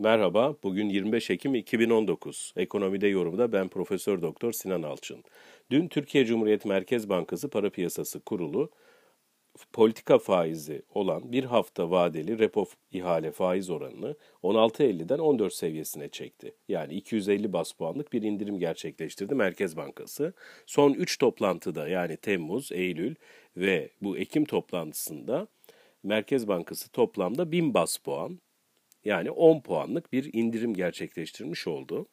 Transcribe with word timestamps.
Merhaba, 0.00 0.56
bugün 0.62 0.88
25 0.88 1.30
Ekim 1.30 1.54
2019. 1.54 2.52
Ekonomide 2.56 3.06
yorumda 3.06 3.52
ben 3.52 3.68
Profesör 3.68 4.22
Doktor 4.22 4.52
Sinan 4.52 4.82
Alçın. 4.82 5.24
Dün 5.70 5.88
Türkiye 5.88 6.24
Cumhuriyet 6.24 6.64
Merkez 6.64 7.08
Bankası 7.08 7.50
Para 7.50 7.70
Piyasası 7.70 8.20
Kurulu 8.20 8.70
politika 9.72 10.18
faizi 10.18 10.82
olan 10.94 11.32
bir 11.32 11.44
hafta 11.44 11.90
vadeli 11.90 12.38
repo 12.38 12.66
ihale 12.92 13.32
faiz 13.32 13.70
oranını 13.70 14.16
16.50'den 14.42 15.18
14 15.18 15.54
seviyesine 15.54 16.08
çekti. 16.08 16.54
Yani 16.68 16.94
250 16.94 17.52
bas 17.52 17.72
puanlık 17.72 18.12
bir 18.12 18.22
indirim 18.22 18.58
gerçekleştirdi 18.58 19.34
Merkez 19.34 19.76
Bankası. 19.76 20.32
Son 20.66 20.92
3 20.92 21.18
toplantıda 21.18 21.88
yani 21.88 22.16
Temmuz, 22.16 22.72
Eylül 22.72 23.14
ve 23.56 23.90
bu 24.02 24.18
Ekim 24.18 24.44
toplantısında 24.44 25.48
Merkez 26.02 26.48
Bankası 26.48 26.92
toplamda 26.92 27.52
1000 27.52 27.74
bas 27.74 27.96
puan 27.96 28.40
yani 29.08 29.30
10 29.30 29.60
puanlık 29.60 30.12
bir 30.12 30.30
indirim 30.32 30.74
gerçekleştirmiş 30.74 31.66
oldu. 31.66 32.06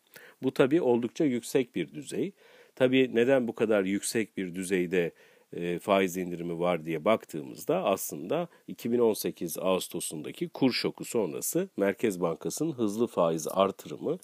Bu 0.44 0.54
tabii 0.54 0.81
oldukça 0.81 1.26
yüksek 1.26 1.76
bir 1.76 1.94
düzey. 1.94 2.31
Tabii 2.76 3.12
neden 3.13 3.48
bu 3.48 3.55
kadar 3.55 3.84
yüksek 3.84 4.38
bir 4.38 4.55
düzeyde 4.55 5.12
e, 5.54 5.80
faiz 5.80 6.18
indirimi 6.18 6.59
var 6.59 6.85
diye 6.85 7.05
baktığımızda 7.05 7.84
aslında 7.84 8.48
2018 8.68 9.58
Ağustos'undaki 9.58 10.49
kur 10.49 10.71
şoku 10.71 11.05
sonrası 11.05 11.70
Merkez 11.77 12.21
Bankası'nın 12.21 12.71
hızlı 12.71 13.07
faiz 13.07 13.48
artırımı 13.48 14.18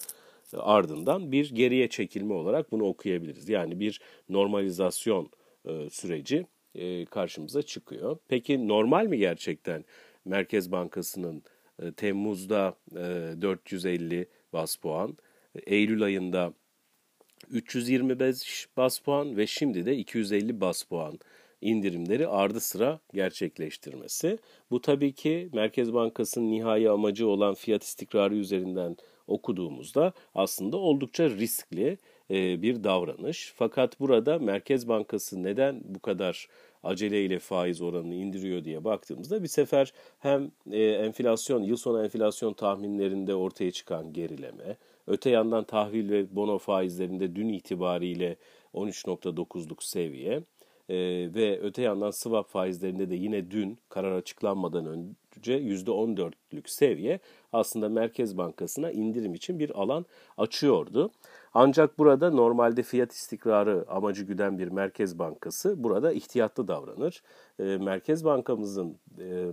e, 0.53 0.57
ardından 0.57 1.31
bir 1.31 1.55
geriye 1.55 1.89
çekilme 1.89 2.33
olarak 2.33 2.71
bunu 2.71 2.83
okuyabiliriz. 2.83 3.49
Yani 3.49 3.79
bir 3.79 4.01
normalizasyon 4.29 5.29
e, 5.65 5.89
süreci 5.89 6.45
karşımıza 7.09 7.61
çıkıyor. 7.61 8.17
Peki 8.27 8.67
normal 8.67 9.05
mi 9.05 9.17
gerçekten 9.17 9.85
Merkez 10.25 10.71
Bankası'nın 10.71 11.43
Temmuz'da 11.97 12.75
450 13.41 14.25
bas 14.53 14.75
puan, 14.75 15.17
Eylül 15.65 16.03
ayında 16.03 16.53
325 17.49 18.67
bas 18.77 18.99
puan 18.99 19.37
ve 19.37 19.47
şimdi 19.47 19.85
de 19.85 19.97
250 19.97 20.61
bas 20.61 20.83
puan 20.83 21.19
indirimleri 21.61 22.27
ardı 22.27 22.59
sıra 22.59 22.99
gerçekleştirmesi. 23.13 24.37
Bu 24.71 24.81
tabii 24.81 25.13
ki 25.13 25.49
Merkez 25.53 25.93
Bankası'nın 25.93 26.51
nihai 26.51 26.89
amacı 26.89 27.27
olan 27.27 27.53
fiyat 27.53 27.83
istikrarı 27.83 28.35
üzerinden 28.35 28.97
okuduğumuzda 29.27 30.13
aslında 30.35 30.77
oldukça 30.77 31.29
riskli 31.29 31.97
e, 32.31 32.61
bir 32.61 32.83
davranış. 32.83 33.53
Fakat 33.55 33.99
burada 33.99 34.39
Merkez 34.39 34.87
Bankası 34.87 35.43
neden 35.43 35.81
bu 35.83 35.99
kadar 35.99 36.47
aceleyle 36.83 37.39
faiz 37.39 37.81
oranını 37.81 38.15
indiriyor 38.15 38.63
diye 38.63 38.83
baktığımızda 38.83 39.43
bir 39.43 39.47
sefer 39.47 39.93
hem 40.19 40.51
e, 40.71 40.83
enflasyon, 40.83 41.63
yıl 41.63 41.77
sonu 41.77 42.03
enflasyon 42.03 42.53
tahminlerinde 42.53 43.35
ortaya 43.35 43.71
çıkan 43.71 44.13
gerileme, 44.13 44.77
öte 45.07 45.29
yandan 45.29 45.63
tahvil 45.63 46.09
ve 46.09 46.35
bono 46.35 46.57
faizlerinde 46.57 47.35
dün 47.35 47.49
itibariyle 47.49 48.35
13.9'luk 48.73 49.83
seviye 49.83 50.41
e, 50.91 50.95
ve 51.33 51.59
öte 51.61 51.81
yandan 51.81 52.11
swap 52.11 52.49
faizlerinde 52.49 53.09
de 53.09 53.15
yine 53.15 53.51
dün 53.51 53.77
karar 53.89 54.11
açıklanmadan 54.11 54.85
önce 54.85 55.59
%14'lük 55.59 56.69
seviye 56.69 57.19
aslında 57.53 57.89
Merkez 57.89 58.37
Bankası'na 58.37 58.91
indirim 58.91 59.33
için 59.33 59.59
bir 59.59 59.81
alan 59.81 60.05
açıyordu. 60.37 61.11
Ancak 61.53 61.99
burada 61.99 62.31
normalde 62.31 62.83
fiyat 62.83 63.11
istikrarı 63.11 63.85
amacı 63.89 64.23
güden 64.23 64.59
bir 64.59 64.67
merkez 64.67 65.19
bankası 65.19 65.83
burada 65.83 66.11
ihtiyatlı 66.11 66.67
davranır. 66.67 67.23
E, 67.59 67.63
merkez 67.63 68.25
bankamızın 68.25 68.97
e, 69.19 69.51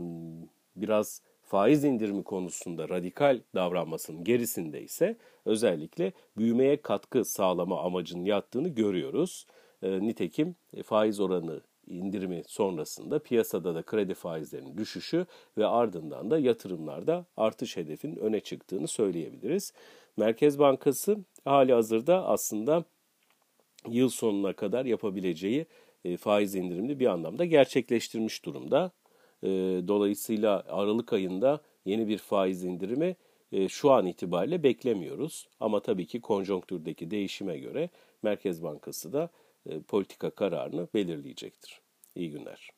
biraz 0.77 1.23
faiz 1.43 1.85
indirimi 1.85 2.23
konusunda 2.23 2.89
radikal 2.89 3.41
davranmasının 3.55 4.25
gerisinde 4.25 4.83
ise 4.83 5.17
özellikle 5.45 6.13
büyümeye 6.37 6.83
katkı 6.83 7.25
sağlama 7.25 7.81
amacının 7.83 8.25
yattığını 8.25 8.69
görüyoruz. 8.69 9.47
E, 9.83 10.01
nitekim 10.01 10.57
faiz 10.85 11.21
oranı 11.21 11.61
indirimi 11.87 12.43
sonrasında 12.47 13.19
piyasada 13.19 13.75
da 13.75 13.83
kredi 13.83 14.15
faizlerinin 14.15 14.79
düşüşü 14.79 15.27
ve 15.59 15.67
ardından 15.67 16.31
da 16.31 16.39
yatırımlarda 16.39 17.27
artış 17.37 17.77
hedefinin 17.77 18.17
öne 18.17 18.41
çıktığını 18.41 18.89
söyleyebiliriz. 18.89 19.73
Merkez 20.17 20.59
Bankası 20.59 21.17
hali 21.45 21.73
hazırda 21.73 22.27
aslında 22.27 22.85
yıl 23.89 24.09
sonuna 24.09 24.53
kadar 24.53 24.85
yapabileceği 24.85 25.67
e, 26.05 26.17
faiz 26.17 26.55
indirimini 26.55 27.01
bir 27.01 27.07
anlamda 27.07 27.45
gerçekleştirmiş 27.45 28.45
durumda. 28.45 28.91
E, 29.43 29.49
dolayısıyla 29.89 30.65
Aralık 30.69 31.13
ayında 31.13 31.61
yeni 31.85 32.09
bir 32.09 32.19
faiz 32.19 32.65
indirimi 32.65 33.17
şu 33.69 33.91
an 33.91 34.07
itibariyle 34.07 34.63
beklemiyoruz. 34.63 35.49
Ama 35.61 35.81
tabii 35.81 36.07
ki 36.07 36.21
konjonktürdeki 36.21 37.11
değişime 37.11 37.59
göre 37.59 37.91
Merkez 38.23 38.63
Bankası 38.63 39.13
da 39.13 39.31
politika 39.89 40.31
kararını 40.31 40.89
belirleyecektir. 40.95 41.81
İyi 42.15 42.31
günler. 42.31 42.71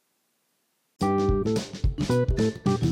Müzik 1.03 2.90